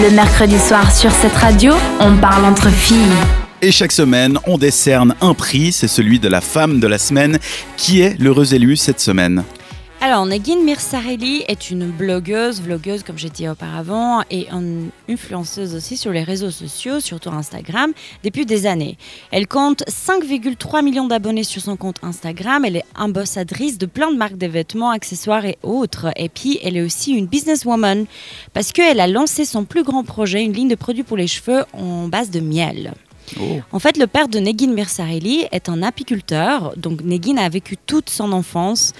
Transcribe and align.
Le 0.00 0.10
mercredi 0.10 0.58
soir 0.58 0.90
sur 0.90 1.10
cette 1.10 1.34
radio, 1.34 1.74
on 2.00 2.16
parle 2.16 2.46
entre 2.46 2.70
filles. 2.70 2.96
Et 3.60 3.70
chaque 3.70 3.92
semaine, 3.92 4.38
on 4.46 4.56
décerne 4.56 5.14
un 5.20 5.34
prix, 5.34 5.70
c'est 5.70 5.86
celui 5.86 6.18
de 6.18 6.28
la 6.28 6.40
femme 6.40 6.80
de 6.80 6.86
la 6.86 6.96
semaine. 6.96 7.38
Qui 7.76 8.00
est 8.00 8.18
l'heureuse 8.18 8.54
élue 8.54 8.76
cette 8.76 9.00
semaine? 9.00 9.44
Alors, 10.04 10.26
Negin 10.26 10.64
Mirsareli 10.64 11.44
est 11.46 11.70
une 11.70 11.88
blogueuse, 11.88 12.60
vlogueuse 12.60 13.04
comme 13.04 13.18
j'ai 13.18 13.30
dit 13.30 13.48
auparavant, 13.48 14.22
et 14.32 14.48
une 14.50 14.88
influenceuse 15.08 15.76
aussi 15.76 15.96
sur 15.96 16.10
les 16.10 16.24
réseaux 16.24 16.50
sociaux, 16.50 16.98
surtout 16.98 17.28
Instagram, 17.28 17.92
depuis 18.24 18.44
des 18.44 18.66
années. 18.66 18.98
Elle 19.30 19.46
compte 19.46 19.84
5,3 19.86 20.82
millions 20.82 21.06
d'abonnés 21.06 21.44
sur 21.44 21.62
son 21.62 21.76
compte 21.76 21.98
Instagram. 22.02 22.64
Elle 22.64 22.78
est 22.78 22.84
ambassadrice 22.98 23.78
de 23.78 23.86
plein 23.86 24.10
de 24.10 24.16
marques 24.16 24.38
de 24.38 24.48
vêtements, 24.48 24.90
accessoires 24.90 25.44
et 25.44 25.56
autres. 25.62 26.10
Et 26.16 26.28
puis, 26.28 26.58
elle 26.64 26.76
est 26.76 26.82
aussi 26.82 27.12
une 27.12 27.26
businesswoman 27.26 28.06
parce 28.54 28.72
qu'elle 28.72 28.98
a 28.98 29.06
lancé 29.06 29.44
son 29.44 29.64
plus 29.64 29.84
grand 29.84 30.02
projet, 30.02 30.42
une 30.42 30.52
ligne 30.52 30.68
de 30.68 30.74
produits 30.74 31.04
pour 31.04 31.16
les 31.16 31.28
cheveux 31.28 31.64
en 31.74 32.08
base 32.08 32.30
de 32.30 32.40
miel. 32.40 32.92
En 33.70 33.78
fait, 33.78 33.96
le 33.96 34.06
père 34.06 34.28
de 34.28 34.38
Negin 34.38 34.72
Mirsareli 34.72 35.46
est 35.52 35.68
un 35.68 35.82
apiculteur. 35.82 36.74
Donc, 36.76 37.02
Negin 37.02 37.36
a 37.38 37.48
vécu 37.48 37.76
toute 37.76 38.10
son 38.10 38.32
enfance 38.32 38.92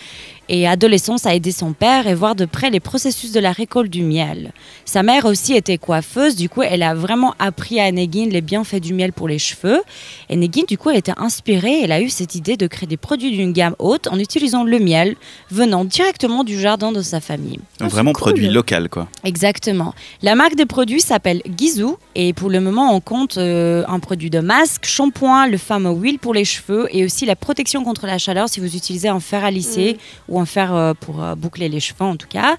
et 0.48 0.66
adolescence 0.66 1.26
à 1.26 1.34
aider 1.34 1.52
son 1.52 1.72
père 1.72 2.06
et 2.06 2.14
voir 2.14 2.34
de 2.34 2.44
près 2.44 2.70
les 2.70 2.80
processus 2.80 3.32
de 3.32 3.40
la 3.40 3.52
récolte 3.52 3.90
du 3.90 4.02
miel. 4.02 4.52
Sa 4.84 5.02
mère 5.02 5.24
aussi 5.24 5.54
était 5.54 5.78
coiffeuse, 5.78 6.36
du 6.36 6.48
coup, 6.48 6.62
elle 6.62 6.82
a 6.82 6.94
vraiment 6.94 7.34
appris 7.38 7.80
à 7.80 7.90
Negin 7.92 8.28
les 8.30 8.40
bienfaits 8.40 8.80
du 8.80 8.94
miel 8.94 9.12
pour 9.12 9.28
les 9.28 9.38
cheveux. 9.38 9.80
Et 10.28 10.36
Negin, 10.36 10.62
du 10.68 10.76
coup, 10.76 10.90
elle 10.90 10.98
était 10.98 11.12
inspirée. 11.16 11.80
Elle 11.82 11.92
a 11.92 12.00
eu 12.00 12.10
cette 12.10 12.34
idée 12.34 12.56
de 12.56 12.66
créer 12.66 12.86
des 12.86 12.96
produits 12.96 13.30
d'une 13.30 13.52
gamme 13.52 13.74
haute 13.78 14.08
en 14.08 14.18
utilisant 14.18 14.64
le 14.64 14.78
miel 14.78 15.16
venant 15.50 15.84
directement 15.84 16.44
du 16.44 16.60
jardin 16.60 16.92
de 16.92 17.02
sa 17.02 17.20
famille. 17.20 17.60
Donc 17.78 17.90
Vraiment 17.90 18.12
produit 18.12 18.48
local, 18.48 18.88
quoi. 18.88 19.08
Exactement. 19.24 19.94
La 20.22 20.34
marque 20.34 20.56
des 20.56 20.66
produits 20.66 21.00
s'appelle 21.00 21.42
Gizou 21.56 21.96
et 22.14 22.32
pour 22.32 22.50
le 22.50 22.60
moment, 22.60 22.94
on 22.94 23.00
compte 23.00 23.38
euh, 23.38 23.84
un 23.88 23.98
produit 23.98 24.30
de 24.30 24.40
masque, 24.40 24.84
shampoing, 24.84 25.46
le 25.46 25.58
fameux 25.58 25.92
huile 25.92 26.18
pour 26.18 26.34
les 26.34 26.44
cheveux 26.44 26.88
et 26.90 27.04
aussi 27.04 27.26
la 27.26 27.36
protection 27.36 27.84
contre 27.84 28.06
la 28.06 28.18
chaleur 28.18 28.48
si 28.48 28.60
vous 28.60 28.76
utilisez 28.76 29.08
un 29.08 29.20
fer 29.20 29.44
à 29.44 29.50
lisser 29.50 29.96
ou 30.32 30.40
un 30.40 30.46
fer 30.46 30.74
euh, 30.74 30.94
pour 30.98 31.22
euh, 31.22 31.34
boucler 31.34 31.68
les 31.68 31.78
cheveux 31.80 32.04
en 32.04 32.16
tout 32.16 32.26
cas. 32.28 32.56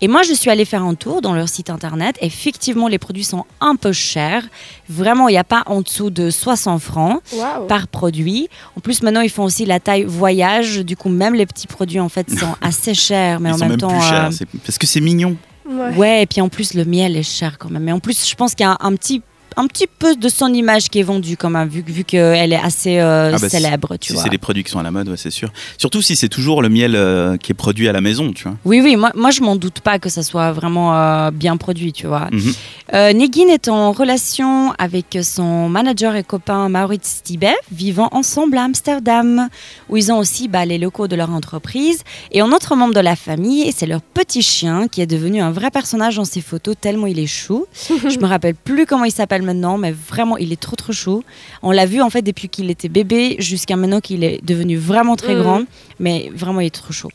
Et 0.00 0.08
moi, 0.08 0.22
je 0.22 0.32
suis 0.32 0.48
allée 0.48 0.64
faire 0.64 0.82
un 0.82 0.94
tour 0.94 1.20
dans 1.20 1.34
leur 1.34 1.48
site 1.48 1.68
internet. 1.68 2.16
Effectivement, 2.22 2.88
les 2.88 2.98
produits 2.98 3.24
sont 3.24 3.44
un 3.60 3.76
peu 3.76 3.92
chers. 3.92 4.44
Vraiment, 4.88 5.28
il 5.28 5.32
n'y 5.32 5.38
a 5.38 5.44
pas 5.44 5.62
en 5.66 5.82
dessous 5.82 6.08
de 6.08 6.30
60 6.30 6.80
francs 6.80 7.20
par 7.68 7.86
produit. 7.86 8.48
En 8.76 8.80
plus, 8.80 9.02
maintenant, 9.02 9.20
ils 9.20 9.28
font 9.28 9.44
aussi 9.44 9.66
la 9.66 9.78
taille 9.78 10.04
voyage. 10.04 10.78
Du 10.78 10.96
coup, 10.96 11.10
même 11.10 11.34
les 11.34 11.44
petits 11.44 11.66
produits, 11.66 12.00
en 12.00 12.08
fait, 12.08 12.30
sont 12.38 12.54
assez 12.62 12.94
chers. 12.94 13.40
Mais 13.40 13.50
Ils 13.50 13.52
en 13.52 13.58
sont 13.58 13.64
même 13.64 13.70
même 13.72 13.80
temps, 13.80 13.88
plus 14.30 14.42
euh, 14.42 14.46
Parce 14.64 14.78
que 14.78 14.86
c'est 14.86 15.02
mignon. 15.02 15.36
Ouais. 15.68 15.94
Ouais, 15.96 16.22
et 16.22 16.26
puis 16.26 16.40
en 16.40 16.48
plus, 16.48 16.72
le 16.72 16.86
miel 16.86 17.14
est 17.14 17.22
cher 17.22 17.58
quand 17.58 17.68
même. 17.68 17.82
Mais 17.82 17.92
en 17.92 18.00
plus, 18.00 18.26
je 18.26 18.34
pense 18.34 18.54
qu'il 18.54 18.64
y 18.64 18.68
a 18.68 18.72
un, 18.72 18.78
un 18.80 18.94
petit, 18.94 19.20
un 19.56 19.66
petit 19.66 19.86
peu 19.86 20.16
de 20.16 20.28
son 20.28 20.52
image 20.52 20.88
qui 20.88 20.98
est 21.00 21.02
vendue 21.02 21.36
quand 21.36 21.50
même, 21.50 21.68
vu, 21.68 21.82
vu 21.86 22.04
qu'elle 22.04 22.52
est 22.52 22.60
assez 22.60 22.98
euh, 22.98 23.32
Ah 23.34 23.38
bah, 23.38 23.48
célèbre, 23.48 23.96
tu 23.96 24.08
si 24.08 24.12
vois. 24.14 24.22
c'est 24.22 24.28
des 24.28 24.38
produits 24.38 24.64
qui 24.64 24.70
sont 24.70 24.78
à 24.78 24.82
la 24.82 24.90
mode, 24.90 25.08
ouais, 25.08 25.16
c'est 25.16 25.30
sûr. 25.30 25.50
Surtout 25.78 26.02
si 26.02 26.16
c'est 26.16 26.28
toujours 26.28 26.62
le 26.62 26.68
miel 26.68 26.94
euh, 26.94 27.36
qui 27.36 27.52
est 27.52 27.54
produit 27.54 27.88
à 27.88 27.92
la 27.92 28.00
maison, 28.00 28.32
tu 28.32 28.44
vois. 28.44 28.56
Oui, 28.64 28.80
oui, 28.82 28.96
moi, 28.96 29.10
moi 29.14 29.30
je 29.30 29.40
m'en 29.42 29.56
doute 29.56 29.80
pas 29.80 29.98
que 29.98 30.08
ça 30.08 30.22
soit 30.22 30.52
vraiment 30.52 30.94
euh, 30.96 31.30
bien 31.30 31.56
produit, 31.56 31.92
tu 31.92 32.06
vois. 32.06 32.28
Mhm. 32.32 32.52
Negin 32.92 33.48
est 33.48 33.68
en 33.68 33.92
relation 33.92 34.72
avec 34.78 35.16
son 35.22 35.68
manager 35.68 36.16
et 36.16 36.24
copain 36.24 36.68
Maurits 36.68 36.98
Tibet, 37.22 37.54
vivant 37.70 38.08
ensemble 38.12 38.58
à 38.58 38.64
Amsterdam, 38.64 39.48
où 39.88 39.96
ils 39.96 40.10
ont 40.10 40.18
aussi 40.18 40.48
bah, 40.48 40.64
les 40.64 40.78
locaux 40.78 41.06
de 41.06 41.14
leur 41.14 41.30
entreprise. 41.30 42.02
Et 42.32 42.40
un 42.40 42.50
autre 42.52 42.74
membre 42.74 42.94
de 42.94 43.00
la 43.00 43.14
famille, 43.16 43.70
c'est 43.76 43.86
leur 43.86 44.00
petit 44.02 44.42
chien, 44.42 44.88
qui 44.88 45.00
est 45.00 45.06
devenu 45.06 45.40
un 45.40 45.52
vrai 45.52 45.70
personnage 45.70 46.16
dans 46.16 46.24
ses 46.24 46.40
photos, 46.40 46.74
tellement 46.80 47.06
il 47.06 47.18
est 47.20 47.26
chou. 47.28 47.66
Je 47.88 48.18
me 48.18 48.26
rappelle 48.26 48.54
plus 48.56 48.86
comment 48.86 49.04
il 49.04 49.12
s'appelle 49.12 49.39
maintenant, 49.42 49.78
mais 49.78 49.92
vraiment, 49.92 50.36
il 50.36 50.52
est 50.52 50.60
trop 50.60 50.76
trop 50.76 50.92
chou. 50.92 51.22
On 51.62 51.70
l'a 51.70 51.86
vu 51.86 52.00
en 52.02 52.10
fait 52.10 52.22
depuis 52.22 52.48
qu'il 52.48 52.70
était 52.70 52.88
bébé 52.88 53.36
jusqu'à 53.38 53.76
maintenant 53.76 54.00
qu'il 54.00 54.24
est 54.24 54.44
devenu 54.44 54.76
vraiment 54.76 55.16
très 55.16 55.34
Mhm. 55.34 55.42
grand, 55.42 55.62
mais 55.98 56.30
vraiment, 56.34 56.60
il 56.60 56.66
est 56.66 56.70
trop 56.74 56.92
chaud. 56.92 57.10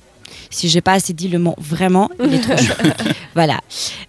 Si 0.49 0.69
j'ai 0.69 0.81
pas 0.81 0.93
assez 0.93 1.13
dit 1.13 1.27
le 1.27 1.39
mot 1.39 1.55
vraiment, 1.57 2.09
il 2.23 2.33
est 2.33 2.39
trop 2.39 2.57
chaud. 2.57 2.73
Voilà. 3.35 3.59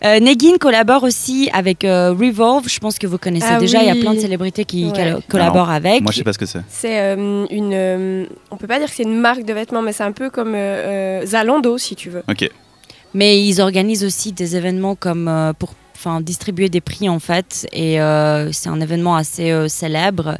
Euh, 0.04 0.20
Negin 0.20 0.56
collabore 0.60 1.02
aussi 1.02 1.50
avec 1.52 1.84
euh, 1.84 2.12
Revolve. 2.12 2.68
Je 2.68 2.78
pense 2.78 2.98
que 2.98 3.06
vous 3.06 3.18
connaissez 3.18 3.46
Ah 3.50 3.58
déjà. 3.58 3.82
Il 3.82 3.86
y 3.88 3.90
a 3.90 3.94
plein 3.96 4.14
de 4.14 4.20
célébrités 4.20 4.64
qui 4.64 4.84
Ouais. 4.86 5.14
collaborent 5.28 5.70
avec. 5.70 6.02
Moi, 6.02 6.12
je 6.12 6.18
sais 6.18 6.24
pas 6.24 6.32
ce 6.32 6.38
que 6.38 6.46
c'est. 6.46 6.60
C'est 6.68 7.00
euh, 7.00 7.46
une. 7.50 7.72
euh, 7.74 8.24
on 8.50 8.56
peut 8.56 8.66
pas 8.68 8.78
dire 8.78 8.88
que 8.88 8.94
c'est 8.94 9.02
une 9.02 9.18
marque 9.18 9.44
de 9.44 9.52
vêtements, 9.52 9.82
mais 9.82 9.92
c'est 9.92 10.04
un 10.04 10.12
peu 10.12 10.30
comme 10.30 10.54
Zalando, 11.24 11.78
si 11.78 11.96
tu 11.96 12.10
veux. 12.10 12.22
Ok. 12.28 12.48
Mais 13.14 13.40
ils 13.42 13.60
organisent 13.60 14.04
aussi 14.04 14.32
des 14.32 14.56
événements 14.56 14.94
comme 14.94 15.26
euh, 15.28 15.52
pour 15.54 15.74
enfin, 15.96 16.20
distribuer 16.20 16.68
des 16.68 16.80
prix 16.80 17.08
en 17.08 17.18
fait. 17.18 17.66
Et 17.72 18.00
euh, 18.00 18.52
c'est 18.52 18.68
un 18.68 18.80
événement 18.80 19.16
assez 19.16 19.50
euh, 19.50 19.68
célèbre. 19.68 20.36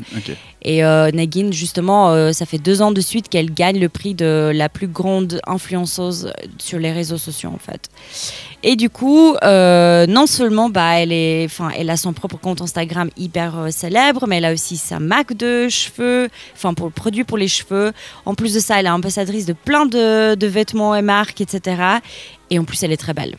Et 0.62 0.84
euh, 0.84 1.10
Negin, 1.12 1.52
justement, 1.52 2.32
ça 2.32 2.44
fait 2.44 2.58
deux 2.58 2.82
ans 2.82 2.90
de 2.90 3.00
suite 3.00 3.28
qu'elle 3.28 3.52
gagne 3.52 3.78
le 3.78 3.88
prix 3.88 4.14
de 4.14 4.50
la 4.52 4.68
plus 4.68 4.88
grande 4.88 5.40
influenceuse 5.46 6.32
sur 6.58 6.80
les 6.80 6.90
réseaux 6.90 7.18
sociaux, 7.18 7.52
en 7.54 7.58
fait. 7.58 7.88
Et 8.64 8.74
du 8.74 8.90
coup, 8.90 9.36
non 9.44 10.26
seulement 10.26 10.68
bah, 10.68 10.98
elle, 10.98 11.12
est, 11.12 11.44
enfin, 11.44 11.70
elle 11.76 11.88
a 11.88 11.96
son 11.96 12.12
propre 12.12 12.36
compte 12.36 12.62
Instagram 12.62 13.10
hyper 13.16 13.68
célèbre, 13.70 14.26
mais 14.26 14.38
elle 14.38 14.44
a 14.44 14.52
aussi 14.52 14.76
sa 14.76 14.98
marque 14.98 15.36
de 15.36 15.68
cheveux, 15.68 16.28
enfin 16.54 16.74
pour 16.74 16.86
le 16.86 16.92
produit 16.92 17.22
pour 17.22 17.38
les 17.38 17.48
cheveux. 17.48 17.92
En 18.24 18.34
plus 18.34 18.52
de 18.54 18.58
ça, 18.58 18.80
elle 18.80 18.86
est 18.86 18.90
ambassadrice 18.90 19.46
de 19.46 19.52
plein 19.52 19.86
de, 19.86 20.34
de 20.34 20.46
vêtements 20.48 20.96
et 20.96 21.02
marques, 21.02 21.40
etc. 21.40 22.00
Et 22.50 22.58
en 22.58 22.64
plus, 22.64 22.82
elle 22.82 22.92
est 22.92 22.96
très 22.96 23.14
belle. 23.14 23.36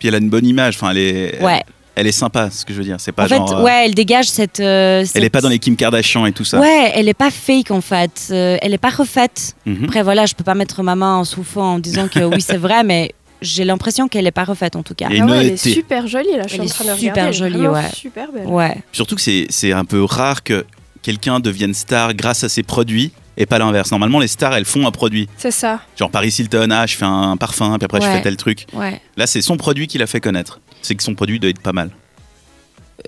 Puis 0.00 0.08
elle 0.08 0.16
a 0.16 0.18
une 0.18 0.28
bonne 0.30 0.46
image. 0.46 0.74
Enfin, 0.76 0.90
elle 0.90 0.98
est, 0.98 1.40
Ouais. 1.42 1.62
elle 1.94 2.06
est 2.08 2.12
sympa, 2.12 2.50
ce 2.50 2.64
que 2.64 2.72
je 2.72 2.78
veux 2.78 2.84
dire. 2.84 2.96
C'est 2.98 3.12
pas 3.12 3.26
en 3.26 3.28
fait, 3.28 3.36
genre. 3.36 3.58
euh, 3.58 3.62
ouais, 3.62 3.84
elle 3.86 3.94
dégage 3.94 4.26
cette. 4.28 4.58
euh, 4.58 5.04
Elle 5.14 5.22
est 5.24 5.30
pas 5.30 5.40
dans 5.40 5.48
les 5.48 5.58
Kim 5.60 5.76
Kardashian 5.76 6.26
et 6.26 6.32
tout 6.32 6.44
ça. 6.44 6.58
Ouais, 6.58 6.90
elle 6.94 7.08
est 7.08 7.14
pas 7.14 7.30
fake 7.30 7.70
en 7.70 7.80
fait. 7.80 8.28
Euh, 8.32 8.56
elle 8.62 8.74
est 8.74 8.78
pas 8.78 8.90
refaite. 8.90 9.54
Mhm. 9.66 9.84
Après, 9.84 10.02
voilà, 10.02 10.26
je 10.26 10.34
peux 10.34 10.42
pas 10.44 10.54
mettre 10.56 10.82
ma 10.82 10.96
main 10.96 11.16
en 11.18 11.24
soufflant 11.24 11.74
en 11.74 11.78
disant 11.78 12.08
que 12.08 12.20
oui, 12.24 12.40
c'est 12.40 12.56
vrai, 12.56 12.82
mais 12.82 13.12
j'ai 13.42 13.64
l'impression 13.64 14.08
qu'elle 14.08 14.26
est 14.26 14.30
pas 14.32 14.44
refaite 14.44 14.76
en 14.76 14.82
tout 14.82 14.94
cas. 14.94 15.06
Ah 15.10 15.24
ouais, 15.24 15.36
elle 15.40 15.46
est 15.52 15.56
super 15.56 16.06
jolie, 16.06 16.36
là. 16.36 16.42
Je 16.44 16.48
suis 16.48 16.56
Elle 16.56 16.62
en 16.62 16.64
est 16.64 16.68
train 16.68 16.84
de 16.84 16.98
super 16.98 17.12
regarder. 17.12 17.20
elle 17.20 17.28
est 17.28 17.32
jolie, 17.58 17.66
ouais. 17.68 17.90
Super 17.94 18.32
belle. 18.32 18.46
Ouais. 18.46 18.76
Surtout 18.92 19.14
que 19.14 19.20
c'est 19.22 19.46
c'est 19.50 19.72
un 19.72 19.84
peu 19.84 20.02
rare 20.04 20.42
que 20.42 20.64
quelqu'un 21.02 21.40
devienne 21.40 21.72
star 21.74 22.12
grâce 22.14 22.44
à 22.44 22.48
ses 22.48 22.62
produits 22.62 23.12
et 23.40 23.46
pas 23.46 23.58
l'inverse. 23.58 23.90
Normalement, 23.90 24.18
les 24.20 24.28
stars, 24.28 24.54
elles 24.54 24.66
font 24.66 24.86
un 24.86 24.90
produit. 24.90 25.26
C'est 25.38 25.50
ça. 25.50 25.80
Genre 25.98 26.10
Paris 26.10 26.28
Hilton, 26.38 26.68
ah, 26.70 26.86
je 26.86 26.94
fais 26.96 27.06
un 27.06 27.36
parfum, 27.38 27.76
puis 27.78 27.86
après 27.86 28.00
je 28.00 28.06
fais 28.06 28.20
tel 28.22 28.36
truc. 28.36 28.66
Ouais. 28.74 29.00
Là, 29.16 29.26
c'est 29.26 29.40
son 29.42 29.56
produit 29.56 29.86
qui 29.86 29.96
l'a 29.98 30.06
fait 30.06 30.20
connaître. 30.20 30.60
C'est 30.82 30.94
que 30.94 31.02
son 31.02 31.14
produit 31.14 31.40
doit 31.40 31.50
être 31.50 31.60
pas 31.60 31.72
mal. 31.72 31.90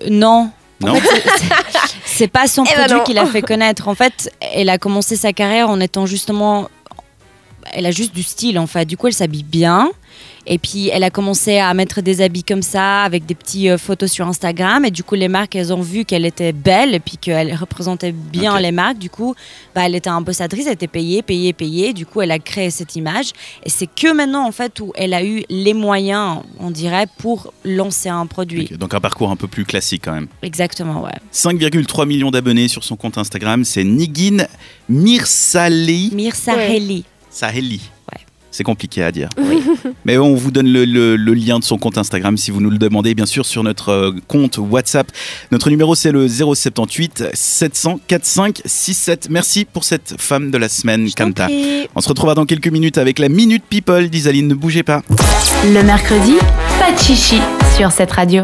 Euh, 0.01 0.07
non. 0.09 0.49
En 0.83 0.87
Non 0.87 0.95
fait, 0.95 1.23
c'est- 2.03 2.27
pas 2.27 2.47
son 2.47 2.63
Eh 2.71 2.75
ben 2.75 2.85
produit 2.87 3.03
qui 3.05 3.13
l'a 3.13 3.25
fait 3.27 3.41
connaître. 3.43 3.87
En 3.87 3.95
fait, 3.95 4.29
elle 4.41 4.69
a 4.69 4.77
commencé 4.77 5.15
sa 5.15 5.31
carrière 5.33 5.69
en 5.69 5.79
étant 5.79 6.05
justement. 6.07 6.67
Elle 7.73 7.85
a 7.85 7.91
juste 7.91 8.13
du 8.13 8.23
style 8.23 8.59
en 8.59 8.67
fait. 8.67 8.85
Du 8.85 8.97
coup, 8.97 9.07
elle 9.07 9.13
s'habille 9.13 9.43
bien. 9.43 9.91
Et 10.45 10.57
puis, 10.57 10.89
elle 10.89 11.03
a 11.03 11.09
commencé 11.09 11.57
à 11.57 11.73
mettre 11.73 12.01
des 12.01 12.19
habits 12.21 12.43
comme 12.43 12.61
ça, 12.61 13.03
avec 13.03 13.25
des 13.25 13.33
petites 13.33 13.69
euh, 13.69 13.77
photos 13.77 14.11
sur 14.11 14.27
Instagram. 14.27 14.83
Et 14.83 14.91
du 14.91 15.01
coup, 15.03 15.15
les 15.15 15.29
marques, 15.29 15.55
elles 15.55 15.71
ont 15.71 15.81
vu 15.81 16.03
qu'elle 16.03 16.25
était 16.25 16.51
belle 16.51 16.93
et 16.93 16.99
puis 16.99 17.17
qu'elle 17.17 17.55
représentait 17.55 18.11
bien 18.11 18.59
les 18.59 18.71
marques. 18.71 18.97
Du 18.97 19.09
coup, 19.09 19.35
bah, 19.73 19.83
elle 19.85 19.95
était 19.95 20.09
ambassadrice, 20.09 20.65
elle 20.67 20.73
était 20.73 20.87
payée, 20.87 21.21
payée, 21.21 21.53
payée. 21.53 21.93
Du 21.93 22.05
coup, 22.05 22.21
elle 22.21 22.31
a 22.31 22.39
créé 22.39 22.69
cette 22.71 22.97
image. 22.97 23.31
Et 23.65 23.69
c'est 23.69 23.87
que 23.87 24.13
maintenant, 24.13 24.45
en 24.45 24.51
fait, 24.51 24.81
où 24.81 24.91
elle 24.95 25.13
a 25.13 25.23
eu 25.23 25.43
les 25.49 25.73
moyens, 25.73 26.39
on 26.59 26.71
dirait, 26.71 27.07
pour 27.19 27.53
lancer 27.63 28.09
un 28.09 28.25
produit. 28.25 28.67
Donc 28.77 28.93
un 28.93 28.99
parcours 28.99 29.31
un 29.31 29.37
peu 29.37 29.47
plus 29.47 29.63
classique 29.63 30.01
quand 30.03 30.13
même. 30.13 30.27
Exactement, 30.41 31.01
ouais. 31.03 31.11
5,3 31.33 32.05
millions 32.05 32.31
d'abonnés 32.31 32.67
sur 32.67 32.83
son 32.83 32.97
compte 32.97 33.17
Instagram. 33.17 33.63
C'est 33.63 33.85
Nigin 33.85 34.45
Mirsali 34.89 36.11
Mirsa 36.13 36.55
Ouais. 36.55 37.03
Heli. 37.33 37.79
Saheli. 37.79 37.81
Ouais. 38.13 38.19
C'est 38.51 38.63
compliqué 38.63 39.01
à 39.03 39.11
dire. 39.11 39.29
Mais 40.05 40.19
on 40.19 40.35
vous 40.35 40.51
donne 40.51 40.71
le, 40.71 40.85
le- 40.85 41.15
le 41.15 41.33
lien 41.33 41.57
de 41.57 41.63
son 41.63 41.79
compte 41.79 41.97
Instagram 41.97 42.37
si 42.37 42.51
vous 42.51 42.61
nous 42.61 42.69
le 42.69 42.77
demandez, 42.77 43.15
bien 43.15 43.25
sûr, 43.25 43.47
sur 43.47 43.63
notre 43.63 43.89
euh, 43.89 44.11
compte 44.27 44.59
WhatsApp. 44.59 45.11
Notre 45.51 45.71
numéro, 45.71 45.95
c'est 45.95 46.11
le 46.11 46.27
078 46.27 47.29
700 47.33 47.99
4567. 48.07 49.27
Merci 49.31 49.65
pour 49.65 49.83
cette 49.83 50.15
femme 50.21 50.51
de 50.51 50.57
la 50.59 50.69
semaine, 50.69 51.07
Je 51.07 51.15
Kanta. 51.15 51.47
On 51.95 52.01
se 52.01 52.07
retrouvera 52.09 52.35
dans 52.35 52.45
quelques 52.45 52.67
minutes 52.67 52.99
avec 52.99 53.17
la 53.17 53.29
Minute 53.29 53.63
People 53.67 54.09
d'Isaline. 54.09 54.47
Ne 54.47 54.53
bougez 54.55 54.83
pas. 54.83 55.01
Le 55.65 55.81
mercredi, 55.81 56.33
pas 56.79 56.91
de 56.91 56.99
chichi 56.99 57.39
sur 57.75 57.91
cette 57.91 58.11
radio. 58.11 58.43